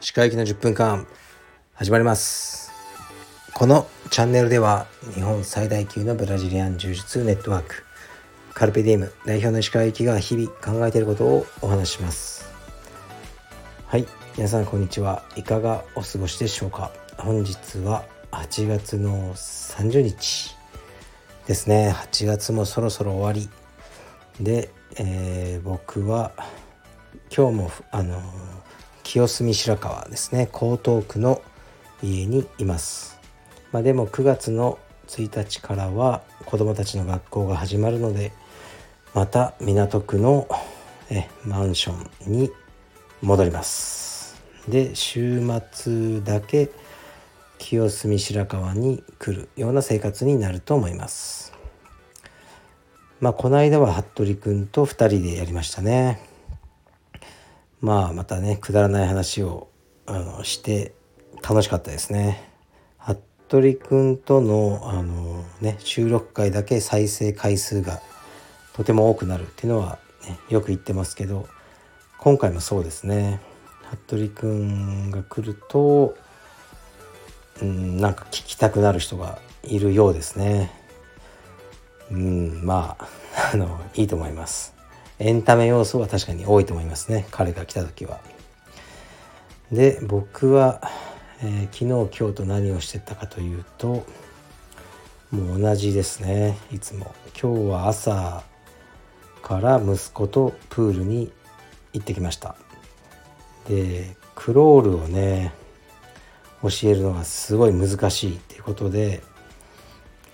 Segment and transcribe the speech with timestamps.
[0.00, 1.06] 歯科行きの10分間
[1.72, 2.70] 始まります。
[3.54, 7.86] このチャンネルでは日本最大級のブラジリアン柔術ネットワーク
[8.52, 12.52] カルペディウム代表の石川行きが日々考えていることをお話します。
[13.86, 14.06] はい
[14.36, 15.22] 皆さんこんにちは。
[15.36, 16.92] いかがお過ごしでしょうか。
[17.16, 20.54] 本日は8月の30日
[21.46, 21.94] ですね。
[21.96, 23.48] 8月もそろそろ終わり。
[24.40, 26.32] で、えー、僕は
[27.34, 28.20] 今日もあの
[29.02, 31.42] 清澄白河ですね江東区の
[32.02, 33.18] 家にいます、
[33.72, 34.78] まあ、でも9月の
[35.08, 38.32] 1日からは子どもたちの学校が始まるので
[39.14, 40.48] また港区の
[41.10, 41.94] えマンショ
[42.28, 42.50] ンに
[43.22, 44.42] 戻ります。
[44.68, 45.40] で週
[45.72, 46.70] 末だけ
[47.58, 51.52] 清澄白河に来るような生活になると思います。
[53.20, 56.20] まあこの間は服部君と2人でやりましたね。
[57.80, 59.68] まあまたねくだらない話を
[60.06, 60.92] あのして
[61.42, 62.50] 楽しかったですね。
[63.48, 68.02] 服部君とのあの、ね、収録回だけ再生回数が
[68.74, 71.46] とても多くなるっていうのは、ね、よく言ってますけど
[72.18, 73.40] 今回もそうですね。
[74.06, 76.16] 服部君が来ると
[77.62, 80.85] うんなんか聞きたくなる人がいるようですね。
[82.10, 84.74] うんまああのいいと思います。
[85.18, 87.26] エンタメ要素は確かに多いと思いますね。
[87.30, 88.20] 彼が来た時は。
[89.72, 90.80] で僕は、
[91.42, 94.06] えー、昨日今日と何をしてたかというと
[95.30, 96.58] もう同じですね。
[96.70, 97.14] いつも。
[97.40, 98.44] 今日は朝
[99.42, 101.32] から息子とプールに
[101.92, 102.56] 行ってきました。
[103.68, 105.52] でクロールをね
[106.62, 109.22] 教えるのがすごい難しいっていうことで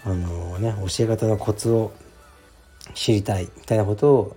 [0.04, 1.92] あのね教え方のコツを
[2.94, 4.36] 知りたいみたいなことを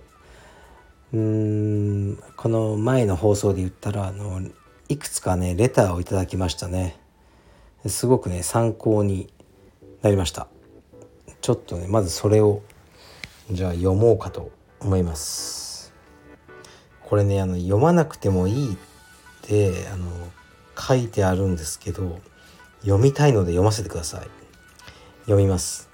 [1.12, 4.40] うんこの前の放送で言ったらあの
[4.88, 6.98] いくつかねレターをいただきましたね。
[7.86, 9.32] すごくね参考に
[10.02, 10.48] なりました。
[11.40, 12.62] ちょっとねまずそれを
[13.50, 15.92] じゃあ読もうかと思います。
[17.04, 18.76] これねあの読まなくてもいいっ
[19.42, 20.06] てあの
[20.78, 22.20] 書いてあるんですけど
[22.82, 24.28] 読みたいので読ませてください。
[25.26, 25.88] 読みます。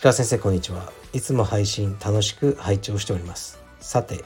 [0.00, 0.90] 鹿先生こんにちは。
[1.12, 3.60] いつも配信楽しく拝聴しております。
[3.80, 4.24] さて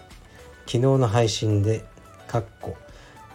[0.67, 1.85] 昨日の配信で
[2.29, 2.77] 「かっこ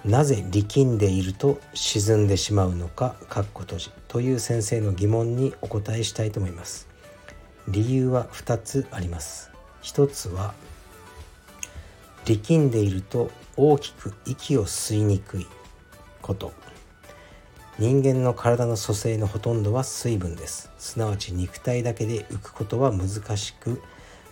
[0.05, 6.87] なぜ力んでいると沈んでしまうのか」かっこ閉じという先生の疑問にお答えしたいと思います。
[7.67, 9.51] 理由は2つあります。
[9.83, 10.53] 1つは
[12.23, 15.47] 力んでいると大きく息を吸いにくい
[16.21, 16.53] こと。
[17.77, 20.71] 人間の体の組成のほとんどは水分です。
[20.77, 23.81] すなわち肉体だけで浮くことは難しく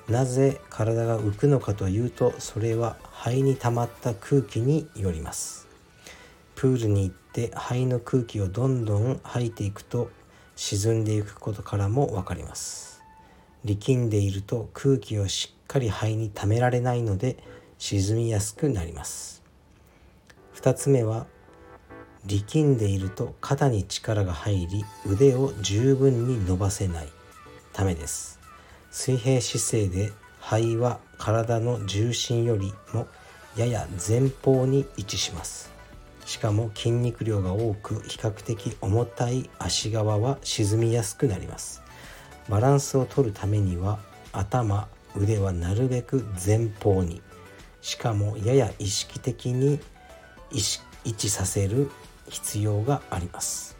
[0.07, 5.67] なぜ体が浮くのかというとそれは肺に溜まった空気によります。
[6.55, 10.09] プールに行って肺の空気をどんどん吐いていくと
[10.55, 13.03] 沈んでいくことからも分かります。
[13.65, 17.37] 力んでいると空気をしっかり肺に溜められないので
[17.77, 19.43] 沈みやすくなります。
[20.55, 21.27] 2つ目は
[22.25, 27.09] 力んでいると肩に力が入り腕を十分に伸ばせない
[27.73, 28.39] ためです。
[28.91, 33.07] 水平姿勢で肺は体の重心よりも
[33.55, 35.71] やや前方に位置します。
[36.25, 41.81] しかも筋肉量が多く比較的重たい足側は沈みやすくなります。
[42.49, 43.99] バランスを取るためには
[44.31, 47.21] 頭腕はなるべく前方に。
[47.81, 49.79] しかもやや意識的に
[50.51, 51.91] 位置させる
[52.29, 53.75] 必要があります。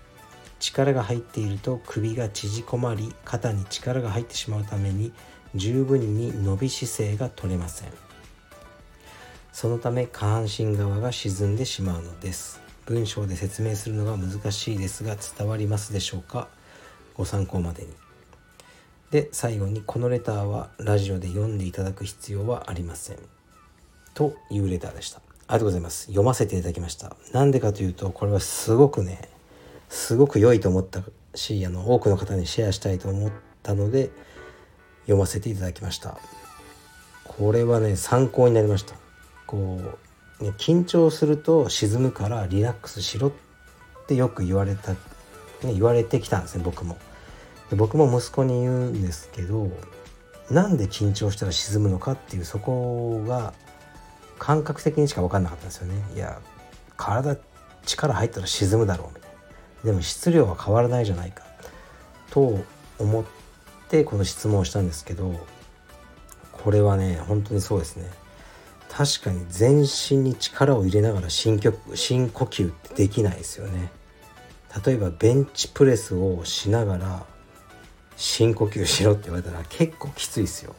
[0.59, 5.11] 力が入っていると首が縮こまり肩に力が入ってしまうために
[5.55, 7.89] 十分に伸び姿勢が取れません。
[9.51, 12.61] そのため下半身側が沈んでしまうのです。
[12.85, 16.47] 文章で説明するのが難しいですが伝わりますでしょうか？
[17.13, 17.89] ご参考までに。
[19.11, 23.17] で最後にこのレターはラジオで読んでいただく必要はありません。
[24.15, 25.21] というレターでした。
[25.47, 26.03] ありがとうございます。
[26.07, 27.15] 読ませていただきました。
[27.33, 29.29] なんでかというとこれはすごくね
[29.89, 31.01] すごく良いと思った
[31.35, 33.31] しあの多くの方にシェアしたいと思っ
[33.61, 34.09] たので
[35.01, 36.17] 読ませていただきました。
[37.25, 38.95] これはね参考になりました。
[39.45, 39.79] こ
[40.39, 43.31] う、ね、緊張すると沈むからリラックスしろっ
[44.07, 44.97] てよく言われた、ね、
[45.63, 46.97] 言われてきたんですね僕も。
[47.69, 49.69] で僕も息子に言うんですけど
[50.49, 53.53] なんで緊張したら沈むのかっていうそこが
[54.39, 55.95] 感覚的にしか分かんなかったんですよね。
[56.15, 56.39] いや
[56.97, 57.37] 体
[57.85, 59.31] 力入ったら沈むだろうみたい
[59.83, 59.91] な。
[59.91, 61.43] でも質量は変わらないじゃないか。
[62.29, 62.59] と
[62.99, 63.23] 思っ
[63.89, 65.45] てこの質問をしたんですけど
[66.51, 68.09] これはね本当にそうですね。
[68.89, 73.91] 確かに全身に力を入れながら深呼深呼吸ってできないですよね。
[74.85, 77.25] 例えばベンチプレスをしながら
[78.15, 80.75] 深呼吸しろって言われたら結構きついですよ。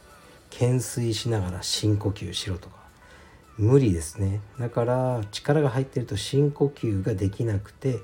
[0.50, 2.83] 懸垂しながら深呼吸しろとか。
[3.56, 4.40] 無理ですね。
[4.58, 7.98] だから力が入ってると深呼吸ができなくて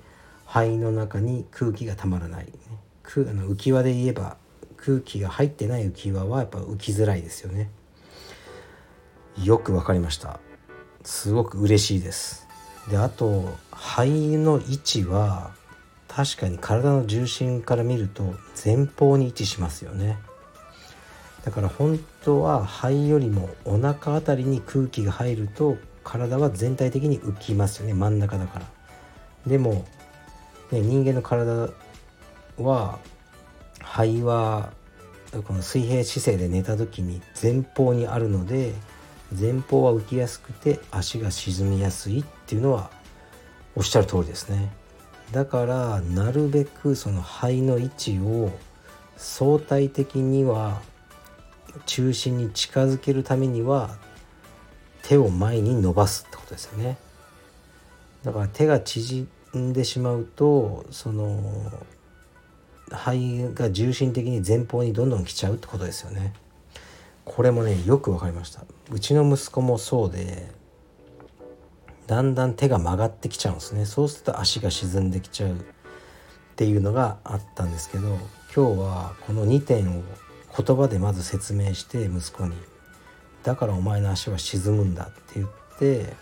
[0.46, 2.52] 肺の中に空気がたまらない、ね、
[3.04, 4.36] あの浮き輪で言えば
[4.76, 7.70] 空気が入ってない浮き輪はやっぱ浮きづらいですよね。
[9.42, 10.40] よくわかりました。
[11.02, 12.46] すごく嬉しいです。
[12.90, 15.52] であと肺の位置は
[16.08, 20.18] 確かに体の重心から見ると前方に位置しますよね。
[21.44, 27.94] だから本当は肺よりもお腹あたりに空気が入ると体は全体的に浮きますよね。
[27.94, 28.66] 真ん中だから。
[29.46, 29.86] でも、
[30.70, 31.70] ね、人間の体
[32.58, 32.98] は
[33.80, 34.72] 肺は
[35.46, 38.74] この水平姿勢で寝た時に前方にあるので
[39.38, 42.90] 前方は浮きやすくて足が沈みやすいっていうのは
[43.76, 44.72] おっしゃる通りですね。
[45.32, 48.50] だからなるべくその肺の位置を
[49.16, 50.82] 相対的には
[51.86, 53.96] 中心に近づけるためには
[55.02, 56.98] 手を前に伸ばすってことですよね。
[58.22, 59.26] だから手が縮
[59.56, 61.72] んでしまうとその
[62.90, 66.34] 肺が重心的に前方にどんどん来ちゃうってことですよね。
[67.24, 68.64] これもねよく分かりました。
[68.90, 70.48] うちの息子もそうで
[72.06, 73.86] だんだん手が曲がってきちゃうんですね。
[73.86, 75.54] そうすると足が沈んできちゃうっ
[76.56, 78.18] ていうのがあったんですけど
[78.54, 80.02] 今日はこの2点を
[80.62, 82.54] 言葉でまず説明して息子に
[83.42, 85.48] 「だからお前の足は沈むんだ」って言っ
[85.78, 86.14] て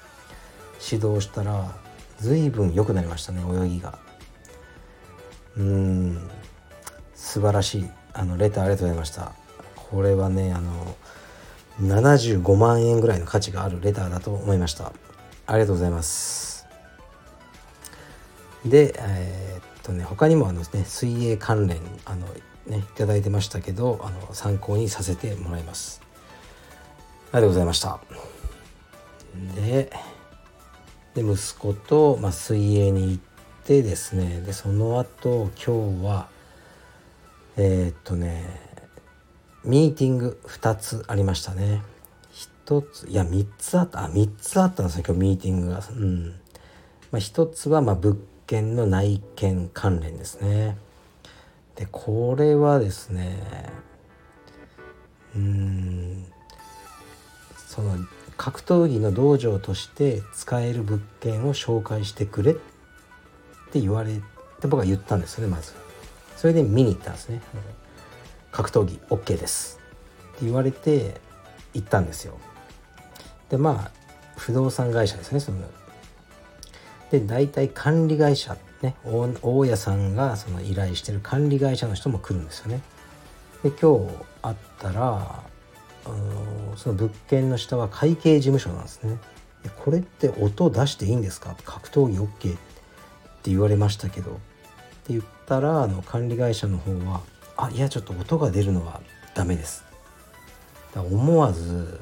[0.91, 1.75] 指導したら
[2.19, 3.99] 随分良くなりましたね泳ぎが
[5.57, 6.31] うん
[7.15, 9.33] 素晴らしいあのレターありがとうございました
[9.75, 10.97] これはねあの
[11.81, 14.93] 75万円ぐらいの価値があるレターだと思いました
[15.47, 16.67] ありがとうございます
[18.65, 22.27] でえー、っとね他にもあのね水泳関連あの
[22.69, 26.01] ね頂いてましたけどあの参考にさせてもらいます。
[26.01, 26.05] あ
[27.29, 28.01] りがとうございました。
[29.55, 29.91] で
[31.15, 33.23] で息子と、まあ、水泳に行っ
[33.65, 36.29] てですねでその後今日は
[37.57, 38.45] えー、っとね
[39.65, 41.83] ミーティング2つありましたね。
[42.69, 45.83] 1ついや3つあったあ3つあったんですよ今日ミーティングが。
[45.91, 46.27] うん。
[47.11, 48.17] まあ、1つはま物
[48.47, 50.77] 件の内見関連ですね。
[51.79, 53.39] でこれはですね
[55.37, 56.27] うん
[57.69, 57.97] その
[58.37, 62.55] 格闘技の道場として使える物件を紹介してくれっ
[63.71, 64.15] て言われ
[64.61, 65.73] て僕は言ったんですよねまず。
[66.37, 67.41] それで見に行ったんですね。
[68.51, 69.81] 格闘技 OK です。
[70.37, 71.21] って言われて
[71.75, 72.39] 行ったんですよ。
[73.51, 73.91] でまあ
[74.37, 75.59] 不動産会社ですねその。
[77.11, 78.95] で大体管理会社ね、
[79.43, 82.81] 大家さんがその依頼してる管理会社の人も来るんですよね。
[83.63, 85.43] で今日会ったら
[86.77, 89.19] その物件の下は会計事務所なんですね。
[89.85, 91.57] これって音出していいんですか？
[91.65, 92.29] 格闘技 OK っ
[93.43, 94.41] て言われましたけどって
[95.09, 97.23] 言ったらあの管理会社の方は
[97.59, 99.01] 「あいやちょっと音が出るのは
[99.35, 99.85] ダメです」
[100.95, 102.01] だ思わず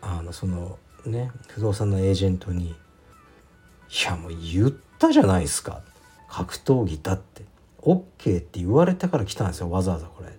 [0.00, 2.70] あのそのね不動産のエージェントに
[3.90, 5.82] 「いやもう言っったじゃないですか。
[6.28, 7.44] 格闘技だって。
[7.82, 10.30] OK って言われてから来たんですよわざわざこれ。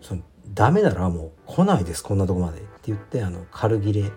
[0.00, 0.22] その
[0.54, 4.12] ダメならもう来ないですこんなとこまでって言ってあの軽切れ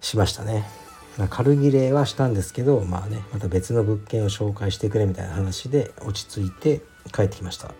[0.00, 0.68] しましたね、
[1.16, 7.72] まあ、軽切れはしたんですけどまあねまた別の物件を紹介してくれみたいな話で落ち着いて帰ってきました。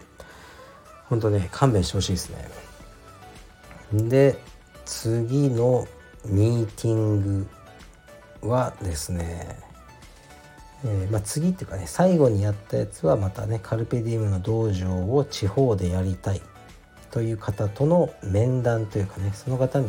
[1.11, 4.09] ほんとね勘弁してほしいですね。
[4.09, 4.39] で
[4.87, 5.87] 次の
[6.25, 7.47] ミーティン
[8.41, 9.64] グはですね
[10.85, 16.43] えー、まあ、次っていうかね最後にやったやつはまたねカルペディウムの道場を地方でやりたい。
[17.11, 19.87] という方との面談というかねその方に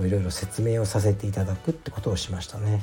[0.00, 2.82] いろいろ説明をさせていただくってことをしましたね。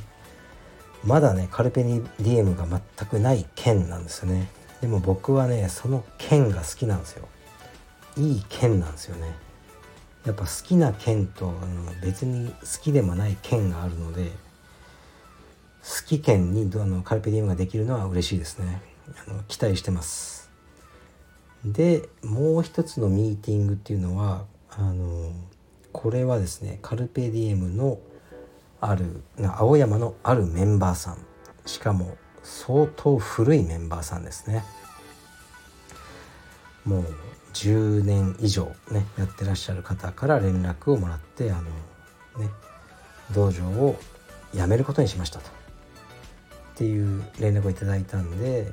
[1.04, 4.50] まだねカルペディウムが全くない県なんですよね。
[4.80, 7.28] でも僕はねその県が好きなんですよ。
[8.16, 9.36] いい県なんですよね。
[10.26, 11.54] やっぱ好きな県と
[12.02, 14.32] 別に好きでもない県があるので
[15.86, 18.82] 好き県にあのカルペディウムができるのは嬉しいですね。
[19.28, 20.50] あの期待してます。
[21.64, 25.32] でもう一つのミーティングっていうのはあの
[25.92, 28.00] これはですねカルペディエムの
[28.82, 29.24] ある
[29.58, 31.18] 青山のあるメンバーさん。
[31.68, 34.64] しかも相当古いメンバーさんですね。
[36.84, 37.06] もう
[37.54, 41.62] 10年以上ねやってらっしゃる方から連絡をもらってあの
[42.44, 42.52] ね
[43.34, 43.98] 道場を
[44.54, 45.65] 辞めることにしましたと。
[46.76, 48.70] っていう連絡をいただいたんで、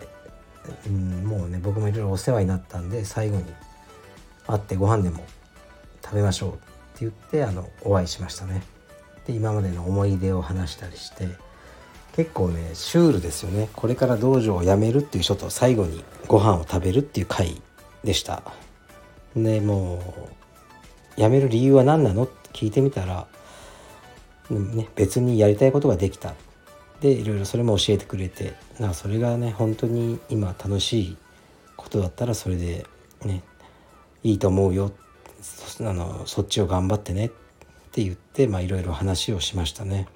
[0.87, 3.44] うん、もうね僕もいろいろお世話になったんで最後に
[4.49, 5.25] 会ってご飯でも
[6.04, 6.61] 食べましょうって
[7.00, 8.62] 言ってあのお会いしましたね。
[9.26, 11.28] で今までの思い出を話したりして
[12.16, 13.68] 結構ねシュールですよね。
[13.73, 17.62] これから道場を辞めるっていう人と最後にご飯を食べるっていう回
[18.02, 18.42] でした。
[19.37, 20.02] でも
[21.16, 22.25] う辞める理由は何なの？
[22.25, 23.28] って聞いてみたら、
[24.50, 26.35] ね、別にやりたいことができた。
[27.02, 31.16] でいろいろそれも教えてくれてなそれがね本当に今楽しい
[31.76, 32.87] ことだったらそれで
[33.25, 33.42] ね
[34.23, 34.92] いいと思うよ
[35.80, 37.28] あのそっちを頑張ってねっ
[37.90, 40.06] て言っていろいろ話をしましたね。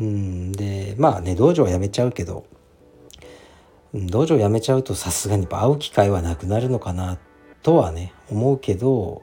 [0.00, 2.46] うんでまあね道場は辞めちゃうけど
[3.92, 7.18] 道場辞めちゃうとさすがに会う機会はなくなるのかな
[7.62, 9.22] とはね思うけど、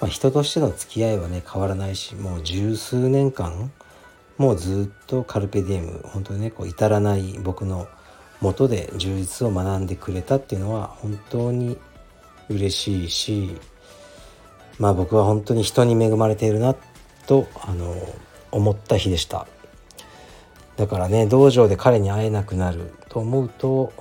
[0.00, 3.70] まあ、人としての付き合いはね変わらないしもう十数年間
[4.38, 7.88] もうずっとカルペディエム本当にねこう至らない僕の
[8.40, 11.78] もとで充実を学んでくれたっていうのは本当に
[12.48, 13.56] 嬉しいし
[14.78, 16.74] まあ僕は本当に人に恵まれているな
[17.26, 17.94] とあの
[18.50, 19.46] 思った日でした。
[20.76, 23.92] だからね道場で彼に会えなくなると思うと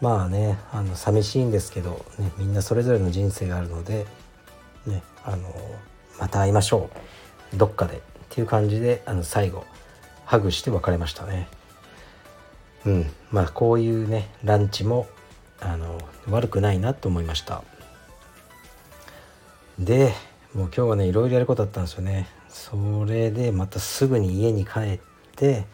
[0.00, 4.06] まあねあの寂しいんですけど、ね、みんなそれぞれの人生があるので、
[4.86, 5.54] ね、あの
[6.18, 6.90] また会いましょ
[7.52, 7.56] う。
[7.56, 8.02] どっかで。
[8.30, 9.64] っていう感じであの最後
[10.24, 11.48] ハグして別れましたね。
[12.84, 13.10] うん。
[13.30, 15.06] まあこういうねランチも
[15.60, 17.62] あの悪くないなと思いました。
[19.78, 20.12] で
[20.54, 22.28] もう今日はねいろいろやることあったんですよね。
[22.48, 25.00] それでまたすぐに家に帰っ
[25.36, 25.66] て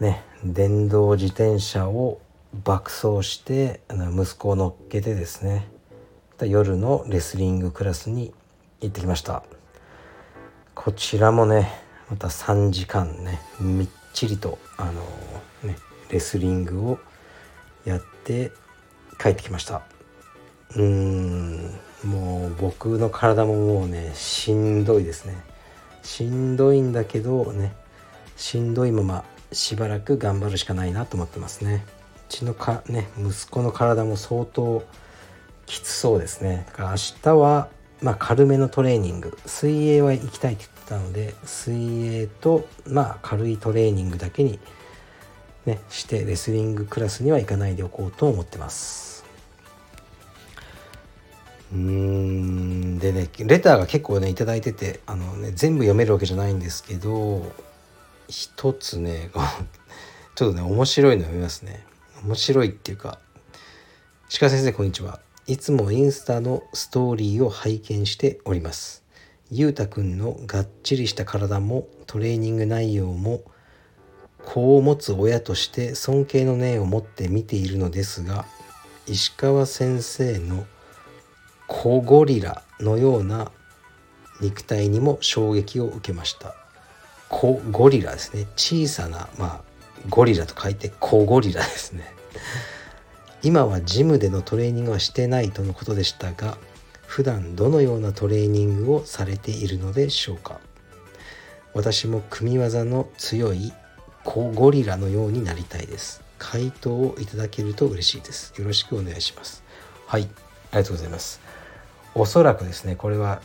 [0.00, 2.20] ね電動自転車を
[2.64, 5.68] 爆走して息子を乗っけてですね
[6.40, 8.32] 夜のレスリングクラスに
[8.80, 9.44] 行ってきました。
[10.74, 11.70] こちらもね
[12.10, 14.92] また3時間ねみっちりとあの
[15.62, 15.76] ね
[16.10, 16.98] レスリングを
[17.84, 18.52] やって
[19.18, 19.82] 帰ってきました。
[20.76, 21.70] うーん
[22.04, 25.36] もう僕の体ももうねしんどいですね。
[26.02, 27.74] しんどいんだけどね
[28.36, 31.84] しんどいまましばらく頑張るしかないなと思ってますね。
[32.28, 34.82] うちのかね息子の体も相当
[35.66, 36.64] きつそうですね。
[36.66, 37.68] だから明日は
[38.04, 39.36] まあ軽めのトレーニング。
[39.46, 41.74] 水泳は行きたいって言ってたので水
[42.06, 44.58] 泳とまあ軽いトレーニングだけに
[45.64, 49.24] ねしてレスリングクラスには行かないでおこうと思ってます。
[51.72, 52.98] うん。
[52.98, 57.50] でねレターが結構ね頂いててあのね全部読めるわけじゃないんですけど
[58.28, 59.30] 一つね
[60.34, 61.86] ちょっとね面白いの読みますね。
[62.22, 63.18] 面白いっていうか
[64.38, 65.20] 鹿先生こんにちは。
[65.46, 69.04] いつもインスタのストーリーを拝見しております。
[69.50, 73.42] ゆうたくんのがっちりした体もトレーニング内容も
[74.42, 78.46] 子を持つ親として尊敬の念を持って見ているのですが
[79.06, 80.64] 石川先生の
[81.66, 83.52] 子ゴリラのような
[84.40, 86.54] 肉体にも衝撃を受けました。
[87.28, 88.46] コゴリラですね。
[88.56, 89.62] 小さな、まあ、
[90.08, 92.14] ゴリラと書いてコゴリラですね。
[93.44, 96.56] 今はジムでのトレーニングはしてないとのことでしたが
[97.06, 100.58] 普段どのようなトレーニングをされているのでしょうか？
[101.74, 103.72] 私も組み技の強い
[104.24, 106.24] コゴリラのようになりたいです。
[106.38, 108.54] 回答をいただけると嬉しいです。
[108.58, 109.62] よろしくお願いします。
[110.06, 110.22] はい
[110.72, 111.40] ありがとうございます。
[112.14, 113.42] おそらくですねこれは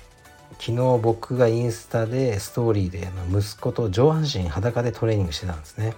[0.54, 5.94] 昨日僕がインスタでストーリーで息子と上半身裸でトレーニングしてたんですね。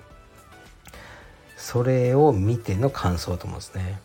[1.61, 4.01] それを見ての感想と思うんですね。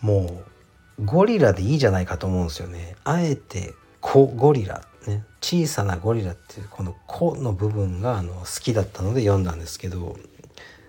[0.00, 0.42] も
[0.98, 2.96] うゴリラでいいじゃないかと思うんですよね。
[3.04, 5.24] あえて小ゴリラね。
[5.40, 10.16] 小さなゴリラっていうこの「子」の部分があの好きだったので読んだんですけど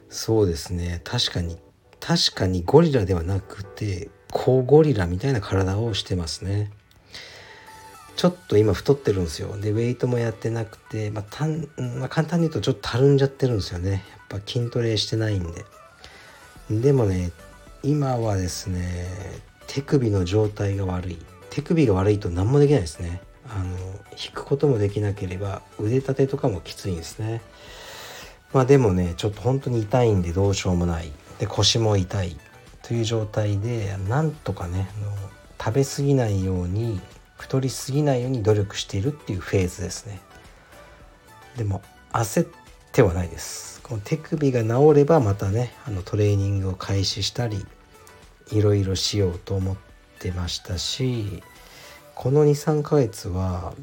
[0.09, 1.01] そうですね。
[1.03, 1.59] 確かに
[1.99, 6.71] 確かにゴリラではなくて小ゴリラみたいな体をしてますね。
[8.15, 9.57] ちょっと今太ってるんですよ。
[9.59, 11.67] でウェイトもやってなくて、まあたん
[11.99, 13.91] まあ、簡単に言うとちょっとたるんじゃってるんですよね。
[13.91, 15.65] やぱ筋トレしてないんで。
[16.69, 17.31] でもね
[17.83, 19.07] 今はですね
[19.67, 21.17] 手首の状態が悪い。
[21.49, 23.21] 手首が悪いと何もできないですね。
[23.47, 23.77] あの
[24.11, 27.41] 引くこともできなければ腕立てとかもきついんですね。
[28.53, 31.11] まあでもねちょっと本当に痛いんでどうしようもない。
[31.39, 32.37] で腰も痛い。
[32.81, 34.87] という状態でなんとかね
[35.57, 36.99] 食べ過ぎないように
[37.37, 40.19] 太りすぎないように努力しているっていうフェーズですね。
[41.57, 42.47] でも焦っ
[42.93, 43.81] てはないです。
[43.81, 47.65] この手首が治ればまたねあのトレーニングを開始したり
[48.51, 49.75] いろいろしようと思っ
[50.23, 51.43] ってましたし
[52.15, 53.73] この23ヶ月は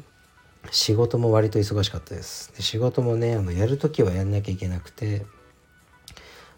[0.71, 2.55] 仕事も割と忙しかったです。
[2.55, 5.25] で仕事もねあのやる時はやんなきゃいけなくて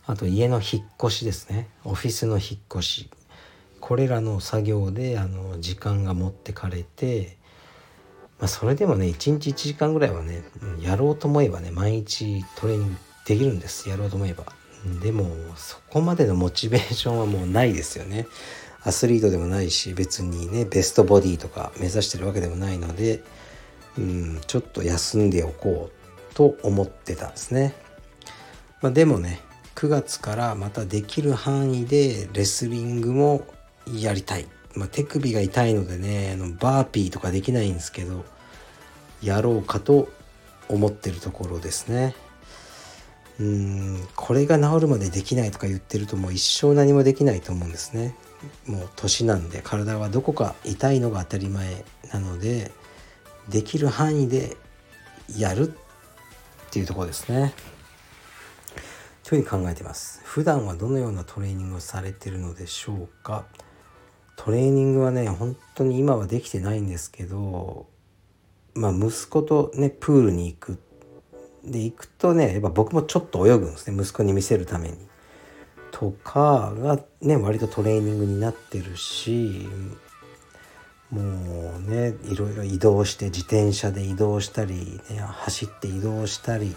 [0.06, 1.70] あと家の引っ越しですね。
[1.84, 3.10] オフィスの引っ越し。
[3.80, 7.38] これらの作業であの時間が持ってかれて、
[8.44, 10.44] まあ、それでもね1日1時間ぐらいはね
[10.82, 12.96] やろうと思えばね毎日トレーニング
[13.26, 13.88] できるんです。
[13.88, 14.44] やろうと思えば。
[15.02, 18.28] でもそこまでのモチベーションはもうないですよね。
[18.84, 23.24] アスリートでもないし別にねベストボディとか目指してるわけでもないので
[23.98, 27.74] うんちょっと休んでおこうと思ってたんですね、
[28.82, 29.40] まあ、でもね
[29.76, 33.48] 9月からまたできる範囲でレスリングも
[33.88, 38.26] やりたい、まあ、手首が痛いのでねあのバーピーとかできないんですけど
[39.24, 40.10] やろうかと
[40.70, 42.16] 思ってるところですね。
[43.40, 48.16] うんこれが治るまでできないとか言ってるともう一生何もできないと思うんですね。
[48.68, 52.72] もう年なんで体はどこか痛いのが当たり前なので
[53.50, 54.56] できる範囲で
[55.36, 57.54] やるっていうところですね。
[59.24, 60.22] というふうに考えてます。
[60.24, 63.46] 普段はどのようなトレーニングをされてるのでしょうか。
[64.36, 67.88] トレーニングはね本当に今はできてないんですけど
[68.76, 70.80] まあ息子とねプールに行く。
[71.64, 73.98] で行くとねやっぱ僕もちょっと泳ぐんですね。
[73.98, 74.98] 息子に見せるために。
[75.92, 79.70] とかがね割とトレーニングになってるし
[81.12, 81.22] も
[81.78, 86.76] うねいろいろ移動して自転車で移動したり、ね、走って移動したり。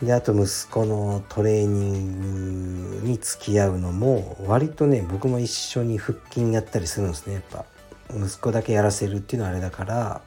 [0.00, 7.64] であと息子のトレーニングに付き合うのも割とね僕も一緒に腹筋やったりするんですねやっぱ。
[8.16, 10.22] 息子だけやらせるっていうのはあれだから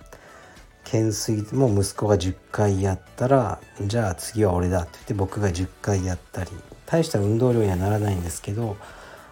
[0.85, 6.51] 懸垂も息子が10回やったらじゃあ次は俺だって言って僕が10回やったり
[6.85, 8.77] 大した運動量にはならないんですけど、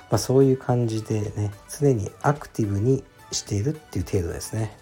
[0.09, 4.75] まあ、そういう感じでね常にアクティブにしているっていう程度ですね。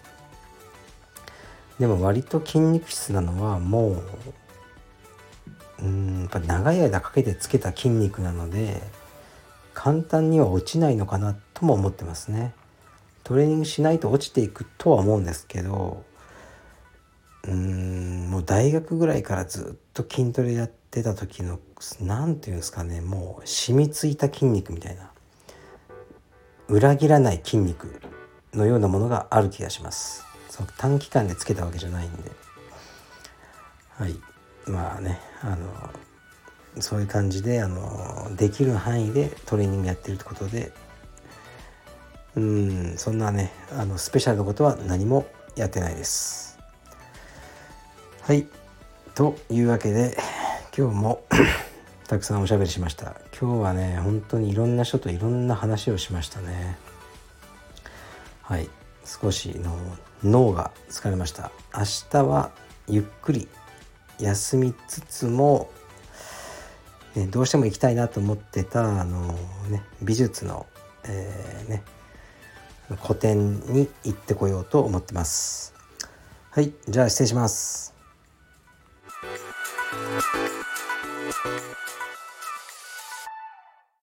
[1.78, 4.02] でも割と筋肉質なのはもう
[5.82, 8.80] うんやっぱ長い間かけてつけた筋肉なので
[9.74, 12.54] 簡単には落ちないのかなとも思ってますね。
[13.24, 16.04] トレーニングしないと落ちていくとは思うんですけど
[17.44, 21.58] うんもう大学ぐらいからずっと筋トレやってた時の
[22.00, 25.10] 何て言うんですかねもう染みついた筋肉みたいな
[26.68, 28.00] 裏切らない筋肉
[28.54, 30.24] のようなものがある気がします。
[30.48, 32.30] その短期間でつけたわけじゃないんで。
[33.90, 34.14] はい。
[34.66, 40.72] まあねあのそういう感じであのできる範囲でトレーニングやってるってことで
[42.36, 46.58] うんそんなねあのスペシャルなことは何もやってないです。
[48.22, 48.46] はい。
[49.14, 50.16] というわけで
[50.76, 51.24] 今日も
[52.08, 53.16] たくさんおしゃべりしました。
[53.38, 56.78] 今日はね本当にいろんな人といろんな話をしましたね。
[58.42, 58.70] はい。
[59.04, 59.76] 少しの
[60.24, 61.50] 脳が疲れました。
[61.74, 62.50] 明日は
[62.88, 63.48] ゆっくり
[64.18, 65.70] 休みつつも、
[67.14, 69.36] ね、どうしても行きたいなと思ってたあの、
[69.68, 70.66] ね、美術の、
[71.04, 71.82] えー、ね、
[73.00, 75.74] 個展に行ってこようと思ってます。
[76.50, 77.94] はい、じゃあ失礼します。